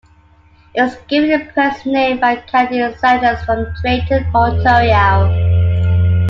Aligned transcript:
It 0.73 0.81
was 0.81 0.97
given 1.07 1.29
its 1.29 1.53
present 1.53 1.85
name 1.93 2.19
by 2.19 2.37
Canadian 2.37 2.97
settlers 2.97 3.45
from 3.45 3.71
Drayton, 3.83 4.25
Ontario. 4.35 5.29